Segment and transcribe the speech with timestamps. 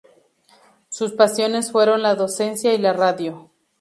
[0.89, 3.51] Sus pasiones fueron la docencia y la radio.